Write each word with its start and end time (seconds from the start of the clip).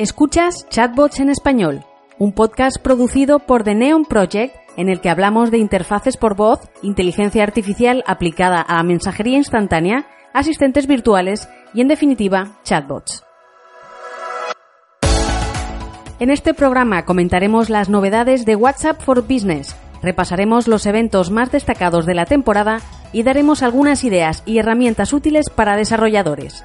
Escuchas 0.00 0.66
Chatbots 0.70 1.20
en 1.20 1.28
Español, 1.28 1.84
un 2.18 2.32
podcast 2.32 2.78
producido 2.78 3.38
por 3.38 3.64
The 3.64 3.74
Neon 3.74 4.06
Project 4.06 4.56
en 4.78 4.88
el 4.88 5.02
que 5.02 5.10
hablamos 5.10 5.50
de 5.50 5.58
interfaces 5.58 6.16
por 6.16 6.36
voz, 6.36 6.60
inteligencia 6.80 7.42
artificial 7.42 8.02
aplicada 8.06 8.64
a 8.66 8.82
mensajería 8.82 9.36
instantánea, 9.36 10.06
asistentes 10.32 10.86
virtuales 10.86 11.50
y, 11.74 11.82
en 11.82 11.88
definitiva, 11.88 12.52
chatbots. 12.64 13.24
En 16.18 16.30
este 16.30 16.54
programa 16.54 17.04
comentaremos 17.04 17.68
las 17.68 17.90
novedades 17.90 18.46
de 18.46 18.56
WhatsApp 18.56 19.02
for 19.02 19.20
Business, 19.28 19.76
repasaremos 20.02 20.66
los 20.66 20.86
eventos 20.86 21.30
más 21.30 21.52
destacados 21.52 22.06
de 22.06 22.14
la 22.14 22.24
temporada 22.24 22.80
y 23.12 23.22
daremos 23.22 23.62
algunas 23.62 24.02
ideas 24.04 24.44
y 24.46 24.60
herramientas 24.60 25.12
útiles 25.12 25.50
para 25.50 25.76
desarrolladores. 25.76 26.64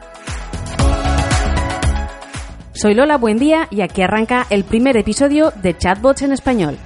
Soy 2.76 2.94
Lola 2.94 3.18
Buen 3.18 3.40
Día 3.40 3.70
y 3.72 3.80
aquí 3.80 4.02
arranca 4.02 4.46
el 4.50 4.66
primer 4.66 4.98
episodio 4.98 5.54
de 5.62 5.78
Chatbots 5.78 6.24
en 6.24 6.34
Español. 6.34 6.78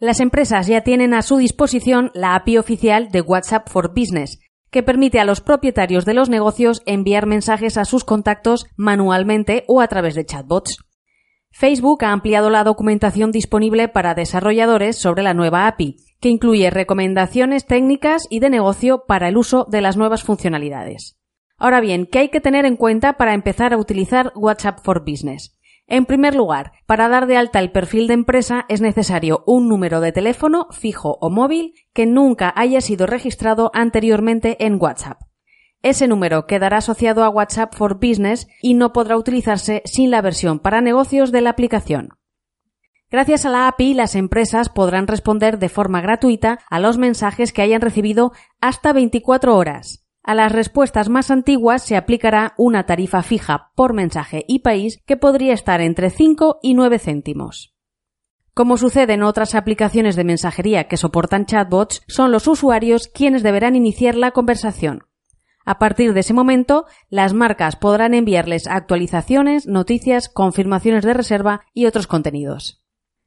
Las 0.00 0.18
empresas 0.18 0.66
ya 0.66 0.80
tienen 0.80 1.14
a 1.14 1.22
su 1.22 1.36
disposición 1.36 2.10
la 2.14 2.34
API 2.34 2.58
oficial 2.58 3.10
de 3.12 3.20
WhatsApp 3.20 3.68
for 3.68 3.94
Business, 3.94 4.40
que 4.72 4.82
permite 4.82 5.20
a 5.20 5.24
los 5.24 5.40
propietarios 5.40 6.04
de 6.04 6.14
los 6.14 6.28
negocios 6.28 6.82
enviar 6.84 7.26
mensajes 7.26 7.78
a 7.78 7.84
sus 7.84 8.02
contactos 8.02 8.66
manualmente 8.76 9.62
o 9.68 9.80
a 9.80 9.86
través 9.86 10.16
de 10.16 10.26
chatbots. 10.26 10.78
Facebook 11.56 12.04
ha 12.04 12.10
ampliado 12.10 12.50
la 12.50 12.64
documentación 12.64 13.30
disponible 13.30 13.86
para 13.86 14.16
desarrolladores 14.16 14.98
sobre 14.98 15.22
la 15.22 15.34
nueva 15.34 15.68
API, 15.68 15.98
que 16.20 16.28
incluye 16.28 16.68
recomendaciones 16.68 17.64
técnicas 17.64 18.26
y 18.28 18.40
de 18.40 18.50
negocio 18.50 19.04
para 19.06 19.28
el 19.28 19.36
uso 19.36 19.64
de 19.70 19.80
las 19.80 19.96
nuevas 19.96 20.24
funcionalidades. 20.24 21.16
Ahora 21.56 21.80
bien, 21.80 22.06
¿qué 22.10 22.18
hay 22.18 22.28
que 22.30 22.40
tener 22.40 22.64
en 22.64 22.76
cuenta 22.76 23.12
para 23.12 23.34
empezar 23.34 23.72
a 23.72 23.76
utilizar 23.76 24.32
WhatsApp 24.34 24.80
for 24.82 25.04
Business? 25.08 25.56
En 25.86 26.06
primer 26.06 26.34
lugar, 26.34 26.72
para 26.86 27.08
dar 27.08 27.28
de 27.28 27.36
alta 27.36 27.60
el 27.60 27.70
perfil 27.70 28.08
de 28.08 28.14
empresa 28.14 28.66
es 28.68 28.80
necesario 28.80 29.44
un 29.46 29.68
número 29.68 30.00
de 30.00 30.10
teléfono 30.10 30.66
fijo 30.72 31.18
o 31.20 31.30
móvil 31.30 31.74
que 31.92 32.04
nunca 32.04 32.52
haya 32.56 32.80
sido 32.80 33.06
registrado 33.06 33.70
anteriormente 33.74 34.56
en 34.66 34.82
WhatsApp. 34.82 35.20
Ese 35.84 36.08
número 36.08 36.46
quedará 36.46 36.78
asociado 36.78 37.24
a 37.24 37.28
WhatsApp 37.28 37.74
for 37.74 37.96
Business 37.96 38.48
y 38.62 38.72
no 38.72 38.94
podrá 38.94 39.18
utilizarse 39.18 39.82
sin 39.84 40.10
la 40.10 40.22
versión 40.22 40.58
para 40.58 40.80
negocios 40.80 41.30
de 41.30 41.42
la 41.42 41.50
aplicación. 41.50 42.14
Gracias 43.10 43.44
a 43.44 43.50
la 43.50 43.68
API, 43.68 43.92
las 43.92 44.14
empresas 44.14 44.70
podrán 44.70 45.06
responder 45.06 45.58
de 45.58 45.68
forma 45.68 46.00
gratuita 46.00 46.58
a 46.70 46.80
los 46.80 46.96
mensajes 46.96 47.52
que 47.52 47.60
hayan 47.60 47.82
recibido 47.82 48.32
hasta 48.62 48.94
24 48.94 49.54
horas. 49.54 50.06
A 50.22 50.34
las 50.34 50.52
respuestas 50.52 51.10
más 51.10 51.30
antiguas 51.30 51.82
se 51.82 51.98
aplicará 51.98 52.54
una 52.56 52.86
tarifa 52.86 53.22
fija 53.22 53.70
por 53.74 53.92
mensaje 53.92 54.46
y 54.48 54.60
país 54.60 55.02
que 55.04 55.18
podría 55.18 55.52
estar 55.52 55.82
entre 55.82 56.08
5 56.08 56.60
y 56.62 56.72
9 56.72 56.98
céntimos. 56.98 57.74
Como 58.54 58.78
sucede 58.78 59.12
en 59.12 59.22
otras 59.22 59.54
aplicaciones 59.54 60.16
de 60.16 60.24
mensajería 60.24 60.84
que 60.84 60.96
soportan 60.96 61.44
chatbots, 61.44 62.00
son 62.08 62.32
los 62.32 62.48
usuarios 62.48 63.08
quienes 63.08 63.42
deberán 63.42 63.76
iniciar 63.76 64.14
la 64.14 64.30
conversación. 64.30 65.04
A 65.64 65.78
partir 65.78 66.12
de 66.12 66.20
ese 66.20 66.34
momento, 66.34 66.86
las 67.08 67.32
marcas 67.32 67.76
podrán 67.76 68.14
enviarles 68.14 68.66
actualizaciones, 68.66 69.66
noticias, 69.66 70.28
confirmaciones 70.28 71.04
de 71.04 71.14
reserva 71.14 71.62
y 71.72 71.86
otros 71.86 72.06
contenidos. 72.06 72.82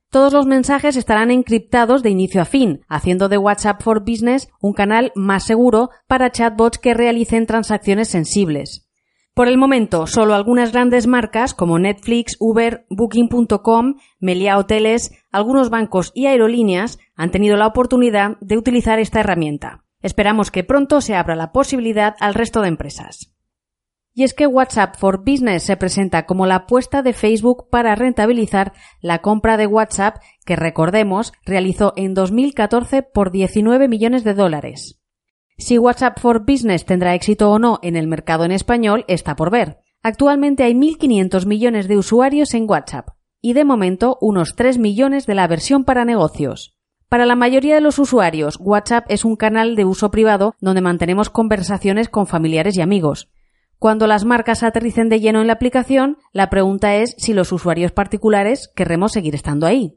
Todos 0.10 0.32
los 0.32 0.46
mensajes 0.46 0.96
estarán 0.96 1.32
encriptados 1.32 2.02
de 2.02 2.10
inicio 2.10 2.42
a 2.42 2.46
fin, 2.46 2.86
haciendo 2.88 3.28
de 3.28 3.38
WhatsApp 3.38 3.82
for 3.82 4.02
Business 4.02 4.48
un 4.62 4.74
canal 4.74 5.12
más 5.16 5.44
seguro 5.44 5.90
para 6.08 6.32
chatbots 6.32 6.78
que 6.78 6.94
realicen 6.94 7.46
transacciones 7.46 8.08
sensibles. 8.08 8.88
Por 9.34 9.48
el 9.48 9.58
momento, 9.58 10.08
solo 10.08 10.34
algunas 10.34 10.72
grandes 10.72 11.06
marcas 11.06 11.54
como 11.54 11.78
Netflix, 11.78 12.38
Uber, 12.40 12.86
Booking.com, 12.90 13.96
Melia 14.20 14.58
Hoteles, 14.58 15.12
algunos 15.32 15.70
bancos 15.70 16.12
y 16.16 16.26
aerolíneas 16.26 16.98
han 17.16 17.30
tenido 17.30 17.58
la 17.58 17.68
oportunidad 17.68 18.38
de 18.40 18.58
utilizar 18.58 19.00
esta 19.00 19.20
herramienta. 19.20 19.84
Esperamos 20.02 20.52
que 20.52 20.64
pronto 20.64 21.02
se 21.02 21.16
abra 21.16 21.36
la 21.36 21.52
posibilidad 21.52 22.16
al 22.20 22.34
resto 22.34 22.62
de 22.62 22.68
empresas. 22.68 23.34
Y 24.14 24.24
es 24.24 24.34
que 24.34 24.48
WhatsApp 24.48 24.96
for 24.98 25.20
Business 25.20 25.64
se 25.64 25.78
presenta 25.78 26.26
como 26.26 26.48
la 26.48 26.56
apuesta 26.56 27.04
de 27.04 27.14
Facebook 27.14 27.70
para 27.70 27.94
rentabilizar 27.94 28.74
la 29.00 29.20
compra 29.20 29.58
de 29.58 29.68
WhatsApp 29.68 30.18
que, 30.44 30.56
recordemos, 30.56 31.34
realizó 31.46 31.94
en 31.96 32.16
2014 32.16 33.04
por 33.04 33.32
19 33.32 33.88
millones 33.88 34.24
de 34.24 34.34
dólares. 34.34 35.00
Si 35.60 35.78
WhatsApp 35.78 36.20
for 36.20 36.46
Business 36.46 36.86
tendrá 36.86 37.16
éxito 37.16 37.52
o 37.52 37.60
no 37.60 37.80
en 37.82 37.96
el 37.96 38.08
mercado 38.08 38.46
en 38.46 38.52
español 38.52 39.06
está 39.08 39.36
por 39.36 39.52
ver. 39.52 39.80
Actualmente 40.04 40.64
hay 40.64 40.74
1.500 40.74 41.46
millones 41.46 41.88
de 41.88 41.98
usuarios 41.98 42.54
en 42.54 42.70
WhatsApp 42.70 43.10
y 43.42 43.54
de 43.54 43.66
momento 43.66 44.18
unos 44.22 44.56
3 44.56 44.78
millones 44.78 45.26
de 45.26 45.36
la 45.36 45.48
versión 45.48 45.84
para 45.84 46.06
negocios. 46.06 46.77
Para 47.10 47.26
la 47.26 47.38
mayoría 47.38 47.76
de 47.76 47.82
los 47.82 48.00
usuarios, 48.00 48.58
WhatsApp 48.60 49.06
es 49.08 49.24
un 49.24 49.38
canal 49.38 49.78
de 49.78 49.86
uso 49.86 50.12
privado 50.12 50.56
donde 50.60 50.82
mantenemos 50.82 51.30
conversaciones 51.30 52.10
con 52.10 52.28
familiares 52.28 52.78
y 52.78 52.82
amigos. 52.82 53.30
Cuando 53.80 54.08
las 54.08 54.26
marcas 54.26 54.62
aterricen 54.62 55.08
de 55.08 55.22
lleno 55.22 55.40
en 55.40 55.48
la 55.48 55.54
aplicación, 55.54 56.18
la 56.34 56.50
pregunta 56.50 56.96
es 56.96 57.16
si 57.18 57.34
los 57.34 57.54
usuarios 57.54 57.94
particulares 57.94 58.70
querremos 58.76 59.14
seguir 59.14 59.36
estando 59.36 59.66
ahí. 59.66 59.96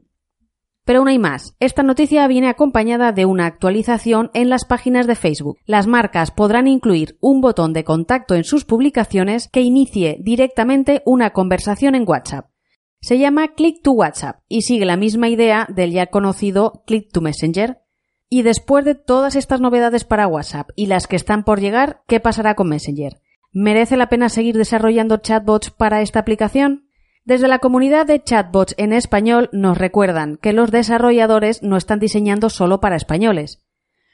Pero 0.85 0.99
aún 0.99 1.09
hay 1.09 1.19
más. 1.19 1.55
Esta 1.59 1.83
noticia 1.83 2.25
viene 2.27 2.47
acompañada 2.47 3.11
de 3.11 3.25
una 3.25 3.45
actualización 3.45 4.31
en 4.33 4.49
las 4.49 4.63
páginas 4.63 5.05
de 5.05 5.15
Facebook. 5.15 5.57
Las 5.65 5.87
marcas 5.87 6.31
podrán 6.31 6.67
incluir 6.67 7.17
un 7.19 7.41
botón 7.41 7.73
de 7.73 7.83
contacto 7.83 8.35
en 8.35 8.45
sus 8.45 8.63
publicaciones 8.63 9.49
que 9.51 9.61
inicie 9.61 10.17
directamente 10.21 11.01
una 11.05 11.31
conversación 11.31 11.95
en 11.95 12.07
WhatsApp. 12.07 12.50
Se 13.03 13.17
llama 13.17 13.55
Click 13.55 13.81
to 13.81 13.93
WhatsApp 13.93 14.41
y 14.47 14.61
sigue 14.61 14.85
la 14.85 14.95
misma 14.95 15.27
idea 15.27 15.65
del 15.69 15.91
ya 15.91 16.05
conocido 16.07 16.83
Click 16.85 17.11
to 17.11 17.19
Messenger. 17.19 17.79
Y 18.29 18.43
después 18.43 18.85
de 18.85 18.93
todas 18.93 19.35
estas 19.35 19.59
novedades 19.59 20.03
para 20.03 20.27
WhatsApp 20.27 20.69
y 20.75 20.85
las 20.85 21.07
que 21.07 21.15
están 21.15 21.43
por 21.43 21.59
llegar, 21.59 22.03
¿qué 22.07 22.19
pasará 22.19 22.53
con 22.53 22.69
Messenger? 22.69 23.19
¿Merece 23.51 23.97
la 23.97 24.07
pena 24.07 24.29
seguir 24.29 24.55
desarrollando 24.55 25.17
chatbots 25.17 25.71
para 25.71 26.01
esta 26.01 26.19
aplicación? 26.19 26.85
Desde 27.25 27.47
la 27.47 27.57
comunidad 27.57 28.05
de 28.05 28.23
chatbots 28.23 28.75
en 28.77 28.93
español 28.93 29.49
nos 29.51 29.79
recuerdan 29.79 30.37
que 30.37 30.53
los 30.53 30.69
desarrolladores 30.69 31.63
no 31.63 31.77
están 31.77 31.99
diseñando 31.99 32.51
solo 32.51 32.79
para 32.81 32.95
españoles. 32.95 33.63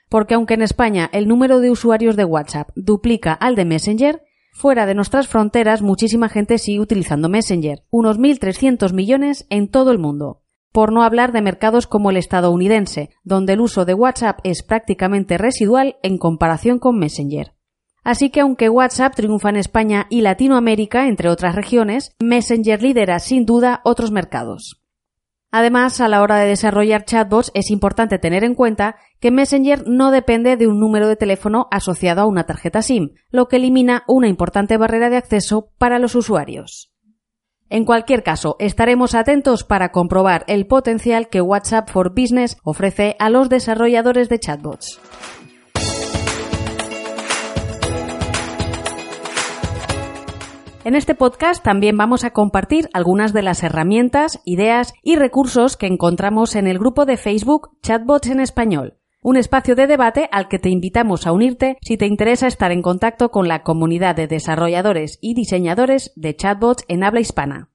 Porque 0.08 0.36
aunque 0.36 0.54
en 0.54 0.62
España 0.62 1.10
el 1.12 1.28
número 1.28 1.60
de 1.60 1.72
usuarios 1.72 2.16
de 2.16 2.24
WhatsApp 2.24 2.70
duplica 2.76 3.34
al 3.34 3.56
de 3.56 3.66
Messenger, 3.66 4.22
Fuera 4.58 4.88
de 4.88 4.96
nuestras 4.96 5.28
fronteras, 5.28 5.84
muchísima 5.84 6.30
gente 6.30 6.58
sigue 6.58 6.80
utilizando 6.80 7.30
Messenger, 7.30 7.84
unos 7.92 8.18
1.300 8.18 8.92
millones 8.92 9.46
en 9.52 9.68
todo 9.68 9.92
el 9.92 10.00
mundo. 10.00 10.42
Por 10.72 10.92
no 10.92 11.04
hablar 11.04 11.32
de 11.32 11.44
mercados 11.44 11.86
como 11.86 12.10
el 12.10 12.18
estadounidense, 12.18 13.12
donde 13.24 13.54
el 13.54 13.62
uso 13.62 13.86
de 13.86 13.94
WhatsApp 13.94 14.40
es 14.44 14.64
prácticamente 14.64 15.38
residual 15.38 15.98
en 16.02 16.18
comparación 16.18 16.80
con 16.80 16.98
Messenger. 16.98 17.54
Así 18.04 18.32
que 18.32 18.40
aunque 18.40 18.68
WhatsApp 18.70 19.14
triunfa 19.14 19.50
en 19.50 19.58
España 19.58 20.08
y 20.10 20.22
Latinoamérica, 20.22 21.08
entre 21.08 21.30
otras 21.30 21.54
regiones, 21.54 22.16
Messenger 22.20 22.82
lidera 22.82 23.20
sin 23.20 23.46
duda 23.46 23.82
otros 23.84 24.10
mercados. 24.10 24.82
Además, 25.52 26.02
a 26.02 26.10
la 26.10 26.22
hora 26.22 26.38
de 26.38 26.48
desarrollar 26.48 27.06
chatbots 27.06 27.52
es 27.54 27.72
importante 27.72 28.20
tener 28.20 28.44
en 28.44 28.54
cuenta 28.54 28.98
que 29.20 29.32
Messenger 29.32 29.88
no 29.88 30.12
depende 30.12 30.58
de 30.58 30.68
un 30.68 30.80
número 30.80 31.08
de 31.08 31.16
teléfono 31.16 31.68
asociado 31.72 32.22
a 32.22 32.28
una 32.28 32.46
tarjeta 32.46 32.82
SIM, 32.82 33.14
lo 33.30 33.48
que 33.48 33.56
elimina 33.56 34.04
una 34.08 34.28
importante 34.28 34.78
barrera 34.78 35.10
de 35.10 35.18
acceso 35.18 35.72
para 35.78 36.00
los 36.00 36.16
usuarios. 36.16 36.92
En 37.70 37.84
cualquier 37.84 38.24
caso, 38.24 38.56
estaremos 38.60 39.14
atentos 39.14 39.64
para 39.64 39.92
comprobar 39.92 40.46
el 40.48 40.68
potencial 40.68 41.28
que 41.28 41.42
WhatsApp 41.42 41.90
for 41.90 42.12
Business 42.12 42.58
ofrece 42.64 43.16
a 43.20 43.30
los 43.30 43.50
desarrolladores 43.50 44.30
de 44.30 44.40
chatbots. 44.40 45.00
En 50.88 50.96
este 50.96 51.16
podcast 51.16 51.62
también 51.62 51.98
vamos 51.98 52.24
a 52.24 52.32
compartir 52.32 52.88
algunas 52.94 53.34
de 53.34 53.42
las 53.42 53.62
herramientas, 53.62 54.40
ideas 54.46 54.94
y 55.04 55.18
recursos 55.18 55.76
que 55.76 55.86
encontramos 55.86 56.56
en 56.56 56.66
el 56.66 56.80
grupo 56.80 57.06
de 57.06 57.18
Facebook 57.18 57.72
Chatbots 57.82 58.30
en 58.30 58.40
Español, 58.40 58.98
un 59.22 59.36
espacio 59.36 59.76
de 59.76 59.86
debate 59.86 60.30
al 60.32 60.48
que 60.48 60.60
te 60.60 60.70
invitamos 60.70 61.28
a 61.28 61.34
unirte 61.34 61.76
si 61.82 61.98
te 61.98 62.06
interesa 62.06 62.48
estar 62.48 62.72
en 62.72 62.82
contacto 62.82 63.32
con 63.32 63.50
la 63.50 63.64
comunidad 63.64 64.16
de 64.16 64.28
desarrolladores 64.28 65.20
y 65.22 65.34
diseñadores 65.34 66.14
de 66.16 66.38
chatbots 66.38 66.86
en 66.88 67.04
habla 67.04 67.20
hispana. 67.20 67.70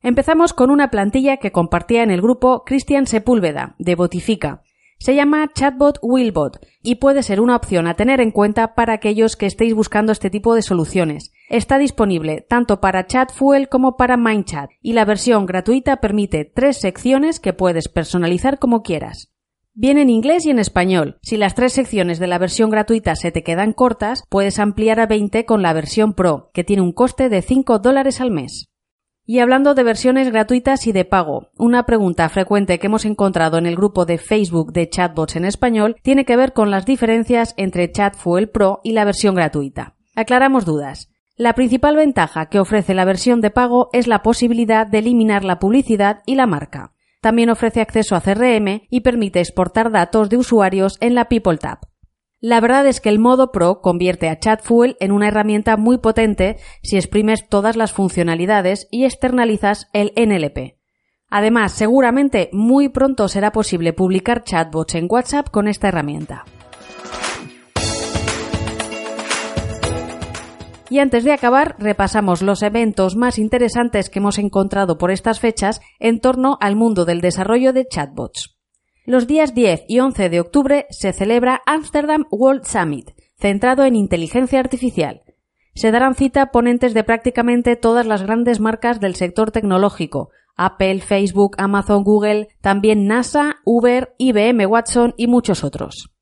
Empezamos 0.00 0.54
con 0.54 0.70
una 0.70 0.88
plantilla 0.88 1.36
que 1.36 1.52
compartía 1.52 2.02
en 2.02 2.10
el 2.10 2.22
grupo 2.22 2.64
Cristian 2.64 3.06
Sepúlveda, 3.06 3.74
de 3.78 3.94
Botifica, 3.94 4.62
se 5.04 5.14
llama 5.14 5.50
Chatbot 5.52 5.98
Willbot 6.00 6.66
y 6.82 6.94
puede 6.94 7.22
ser 7.22 7.42
una 7.42 7.56
opción 7.56 7.86
a 7.86 7.92
tener 7.92 8.22
en 8.22 8.30
cuenta 8.30 8.74
para 8.74 8.94
aquellos 8.94 9.36
que 9.36 9.44
estéis 9.44 9.74
buscando 9.74 10.12
este 10.12 10.30
tipo 10.30 10.54
de 10.54 10.62
soluciones. 10.62 11.30
Está 11.48 11.78
disponible 11.78 12.40
tanto 12.40 12.80
para 12.80 13.06
ChatFuel 13.06 13.68
como 13.68 13.96
para 13.96 14.16
MindChat 14.16 14.70
y 14.80 14.94
la 14.94 15.04
versión 15.04 15.44
gratuita 15.44 15.96
permite 15.98 16.44
tres 16.44 16.78
secciones 16.78 17.38
que 17.38 17.52
puedes 17.52 17.88
personalizar 17.88 18.58
como 18.58 18.82
quieras. 18.82 19.30
Viene 19.74 20.02
en 20.02 20.10
inglés 20.10 20.46
y 20.46 20.50
en 20.50 20.58
español. 20.58 21.18
Si 21.20 21.36
las 21.36 21.54
tres 21.54 21.72
secciones 21.72 22.18
de 22.18 22.28
la 22.28 22.38
versión 22.38 22.70
gratuita 22.70 23.16
se 23.16 23.32
te 23.32 23.42
quedan 23.42 23.72
cortas, 23.72 24.22
puedes 24.30 24.58
ampliar 24.58 25.00
a 25.00 25.06
20 25.06 25.44
con 25.44 25.62
la 25.62 25.72
versión 25.72 26.14
Pro, 26.14 26.50
que 26.54 26.64
tiene 26.64 26.82
un 26.82 26.92
coste 26.92 27.28
de 27.28 27.42
5 27.42 27.80
dólares 27.80 28.20
al 28.20 28.30
mes. 28.30 28.70
Y 29.26 29.40
hablando 29.40 29.74
de 29.74 29.82
versiones 29.82 30.30
gratuitas 30.30 30.86
y 30.86 30.92
de 30.92 31.04
pago, 31.04 31.48
una 31.56 31.86
pregunta 31.86 32.28
frecuente 32.28 32.78
que 32.78 32.86
hemos 32.86 33.04
encontrado 33.04 33.58
en 33.58 33.66
el 33.66 33.74
grupo 33.74 34.06
de 34.06 34.18
Facebook 34.18 34.72
de 34.72 34.88
chatbots 34.88 35.36
en 35.36 35.44
español 35.44 35.96
tiene 36.02 36.24
que 36.24 36.36
ver 36.36 36.52
con 36.52 36.70
las 36.70 36.86
diferencias 36.86 37.54
entre 37.56 37.90
Chatfuel 37.90 38.50
Pro 38.50 38.80
y 38.84 38.92
la 38.92 39.04
versión 39.04 39.34
gratuita. 39.34 39.96
Aclaramos 40.14 40.64
dudas. 40.64 41.13
La 41.36 41.54
principal 41.54 41.96
ventaja 41.96 42.46
que 42.46 42.60
ofrece 42.60 42.94
la 42.94 43.04
versión 43.04 43.40
de 43.40 43.50
pago 43.50 43.88
es 43.92 44.06
la 44.06 44.22
posibilidad 44.22 44.86
de 44.86 44.98
eliminar 44.98 45.42
la 45.42 45.58
publicidad 45.58 46.22
y 46.26 46.36
la 46.36 46.46
marca. 46.46 46.92
También 47.20 47.50
ofrece 47.50 47.80
acceso 47.80 48.14
a 48.14 48.20
CRM 48.20 48.82
y 48.88 49.00
permite 49.00 49.40
exportar 49.40 49.90
datos 49.90 50.28
de 50.28 50.36
usuarios 50.36 50.96
en 51.00 51.16
la 51.16 51.24
People 51.24 51.58
Tab. 51.58 51.80
La 52.38 52.60
verdad 52.60 52.86
es 52.86 53.00
que 53.00 53.08
el 53.08 53.18
modo 53.18 53.50
Pro 53.50 53.80
convierte 53.80 54.28
a 54.28 54.38
ChatFuel 54.38 54.96
en 55.00 55.10
una 55.10 55.26
herramienta 55.26 55.76
muy 55.76 55.98
potente 55.98 56.58
si 56.82 56.96
exprimes 56.96 57.48
todas 57.48 57.74
las 57.74 57.92
funcionalidades 57.92 58.86
y 58.92 59.04
externalizas 59.04 59.88
el 59.92 60.12
NLP. 60.16 60.78
Además, 61.30 61.72
seguramente 61.72 62.48
muy 62.52 62.90
pronto 62.90 63.26
será 63.26 63.50
posible 63.50 63.92
publicar 63.92 64.44
chatbots 64.44 64.94
en 64.94 65.08
WhatsApp 65.10 65.48
con 65.50 65.66
esta 65.66 65.88
herramienta. 65.88 66.44
Y 70.94 71.00
antes 71.00 71.24
de 71.24 71.32
acabar, 71.32 71.74
repasamos 71.80 72.40
los 72.40 72.62
eventos 72.62 73.16
más 73.16 73.40
interesantes 73.40 74.08
que 74.08 74.20
hemos 74.20 74.38
encontrado 74.38 74.96
por 74.96 75.10
estas 75.10 75.40
fechas 75.40 75.80
en 75.98 76.20
torno 76.20 76.56
al 76.60 76.76
mundo 76.76 77.04
del 77.04 77.20
desarrollo 77.20 77.72
de 77.72 77.84
chatbots. 77.84 78.56
Los 79.04 79.26
días 79.26 79.54
10 79.56 79.86
y 79.88 79.98
11 79.98 80.28
de 80.28 80.38
octubre 80.38 80.86
se 80.90 81.12
celebra 81.12 81.62
Amsterdam 81.66 82.26
World 82.30 82.62
Summit, 82.64 83.10
centrado 83.36 83.84
en 83.84 83.96
inteligencia 83.96 84.60
artificial. 84.60 85.22
Se 85.74 85.90
darán 85.90 86.14
cita 86.14 86.52
ponentes 86.52 86.94
de 86.94 87.02
prácticamente 87.02 87.74
todas 87.74 88.06
las 88.06 88.22
grandes 88.22 88.60
marcas 88.60 89.00
del 89.00 89.16
sector 89.16 89.50
tecnológico, 89.50 90.30
Apple, 90.54 91.00
Facebook, 91.00 91.56
Amazon, 91.58 92.04
Google, 92.04 92.50
también 92.60 93.08
NASA, 93.08 93.56
Uber, 93.64 94.14
IBM 94.18 94.64
Watson 94.66 95.12
y 95.16 95.26
muchos 95.26 95.64
otros. 95.64 96.13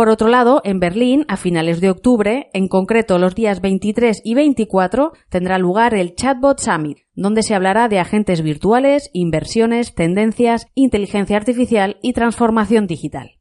Por 0.00 0.08
otro 0.08 0.28
lado, 0.28 0.62
en 0.64 0.80
Berlín, 0.80 1.26
a 1.28 1.36
finales 1.36 1.82
de 1.82 1.90
octubre, 1.90 2.48
en 2.54 2.68
concreto 2.68 3.18
los 3.18 3.34
días 3.34 3.60
23 3.60 4.22
y 4.24 4.32
24, 4.32 5.12
tendrá 5.28 5.58
lugar 5.58 5.92
el 5.92 6.14
Chatbot 6.14 6.58
Summit, 6.58 7.00
donde 7.12 7.42
se 7.42 7.54
hablará 7.54 7.86
de 7.90 7.98
agentes 7.98 8.40
virtuales, 8.40 9.10
inversiones, 9.12 9.94
tendencias, 9.94 10.68
inteligencia 10.74 11.36
artificial 11.36 11.98
y 12.00 12.14
transformación 12.14 12.86
digital. 12.86 13.32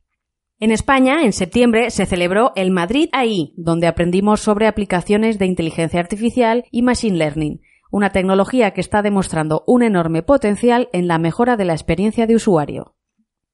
En 0.60 0.72
España, 0.72 1.24
en 1.24 1.32
septiembre, 1.32 1.92
se 1.92 2.06
celebró 2.06 2.52
el 2.58 2.72
Madrid 2.72 3.08
AI, 3.14 3.54
donde 3.56 3.88
aprendimos 3.88 4.42
sobre 4.42 4.68
aplicaciones 4.68 5.40
de 5.40 5.46
inteligencia 5.46 6.02
artificial 6.02 6.66
y 6.72 6.82
machine 6.82 7.18
learning, 7.18 7.62
una 7.90 8.10
tecnología 8.10 8.72
que 8.72 8.82
está 8.82 9.02
demostrando 9.02 9.64
un 9.66 9.82
enorme 9.82 10.24
potencial 10.24 10.90
en 10.92 11.08
la 11.08 11.20
mejora 11.20 11.56
de 11.56 11.64
la 11.64 11.74
experiencia 11.74 12.28
de 12.28 12.36
usuario. 12.36 12.96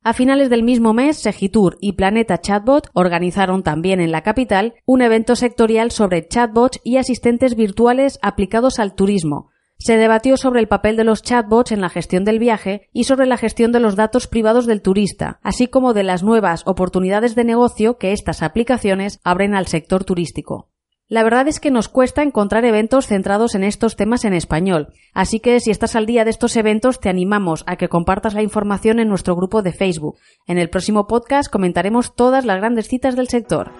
A 0.07 0.13
finales 0.13 0.51
del 0.51 0.61
mismo 0.61 0.93
mes, 0.93 1.17
Segitur 1.17 1.79
y 1.81 1.93
Planeta 1.93 2.39
Chatbot 2.39 2.91
organizaron 2.93 3.63
también 3.63 3.99
en 3.99 4.11
la 4.11 4.21
capital 4.21 4.75
un 4.85 5.01
evento 5.01 5.35
sectorial 5.35 5.89
sobre 5.89 6.27
chatbots 6.27 6.79
y 6.83 6.97
asistentes 6.97 7.55
virtuales 7.55 8.19
aplicados 8.21 8.77
al 8.77 8.93
turismo. 8.93 9.49
Se 9.79 9.97
debatió 9.97 10.37
sobre 10.37 10.59
el 10.59 10.67
papel 10.67 10.95
de 10.95 11.05
los 11.05 11.23
chatbots 11.23 11.71
en 11.71 11.81
la 11.81 11.89
gestión 11.89 12.23
del 12.23 12.37
viaje 12.37 12.87
y 12.93 13.05
sobre 13.05 13.25
la 13.25 13.37
gestión 13.37 13.71
de 13.71 13.79
los 13.79 13.95
datos 13.95 14.27
privados 14.27 14.67
del 14.67 14.83
turista, 14.83 15.39
así 15.41 15.65
como 15.65 15.95
de 15.95 16.03
las 16.03 16.21
nuevas 16.21 16.61
oportunidades 16.67 17.33
de 17.33 17.43
negocio 17.43 17.97
que 17.97 18.11
estas 18.11 18.43
aplicaciones 18.43 19.19
abren 19.23 19.55
al 19.55 19.65
sector 19.65 20.03
turístico. 20.03 20.69
La 21.07 21.21
verdad 21.21 21.47
es 21.47 21.59
que 21.59 21.69
nos 21.69 21.87
cuesta 21.87 22.23
encontrar 22.23 22.65
eventos 22.65 23.05
centrados 23.05 23.53
en 23.53 23.63
estos 23.63 23.95
temas 23.95 24.25
en 24.25 24.33
español, 24.33 24.87
así 25.13 25.39
que 25.39 25.59
si 25.59 25.69
estás 25.69 25.95
al 25.95 26.07
día 26.07 26.23
de 26.23 26.31
estos 26.31 26.55
eventos 26.55 26.99
te 26.99 27.09
animamos 27.09 27.63
a 27.67 27.75
que 27.75 27.89
compartas 27.89 28.33
la 28.33 28.41
información 28.41 28.97
en 28.97 29.07
nuestro 29.07 29.35
grupo 29.35 29.61
de 29.61 29.71
Facebook. 29.71 30.17
En 30.47 30.57
el 30.57 30.71
próximo 30.71 31.05
podcast 31.05 31.51
comentaremos 31.51 32.15
todas 32.15 32.43
las 32.43 32.57
grandes 32.57 32.87
citas 32.87 33.15
del 33.15 33.27
sector. 33.27 33.71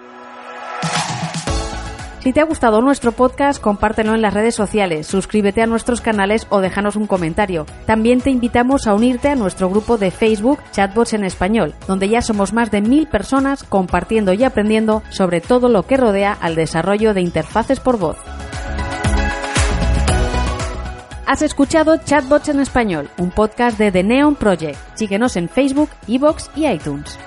Si 2.26 2.32
te 2.32 2.40
ha 2.40 2.44
gustado 2.44 2.82
nuestro 2.82 3.12
podcast, 3.12 3.62
compártelo 3.62 4.12
en 4.12 4.20
las 4.20 4.34
redes 4.34 4.56
sociales, 4.56 5.06
suscríbete 5.06 5.62
a 5.62 5.68
nuestros 5.68 6.00
canales 6.00 6.48
o 6.50 6.60
déjanos 6.60 6.96
un 6.96 7.06
comentario. 7.06 7.66
También 7.86 8.20
te 8.20 8.30
invitamos 8.30 8.88
a 8.88 8.94
unirte 8.94 9.28
a 9.28 9.36
nuestro 9.36 9.70
grupo 9.70 9.96
de 9.96 10.10
Facebook 10.10 10.58
Chatbots 10.72 11.12
en 11.12 11.22
Español, 11.22 11.72
donde 11.86 12.08
ya 12.08 12.22
somos 12.22 12.52
más 12.52 12.72
de 12.72 12.80
mil 12.80 13.06
personas 13.06 13.62
compartiendo 13.62 14.32
y 14.32 14.42
aprendiendo 14.42 15.04
sobre 15.10 15.40
todo 15.40 15.68
lo 15.68 15.84
que 15.84 15.98
rodea 15.98 16.32
al 16.32 16.56
desarrollo 16.56 17.14
de 17.14 17.20
interfaces 17.20 17.78
por 17.78 17.96
voz. 17.96 18.16
Has 21.26 21.42
escuchado 21.42 21.96
Chatbots 21.98 22.48
en 22.48 22.58
Español, 22.58 23.08
un 23.18 23.30
podcast 23.30 23.78
de 23.78 23.92
The 23.92 24.02
Neon 24.02 24.34
Project. 24.34 24.76
Síguenos 24.94 25.36
en 25.36 25.48
Facebook, 25.48 25.90
Evox 26.08 26.50
y 26.56 26.66
iTunes. 26.66 27.20